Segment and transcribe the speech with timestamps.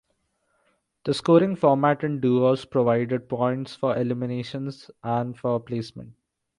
[1.03, 6.15] The scoring format in duos provided points for eliminations and for placement.